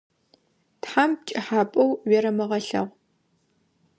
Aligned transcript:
Тхьам 0.81 1.11
пкӏыхьапӏэу 1.19 1.91
уерэмыгъэлъэгъу. 2.07 2.87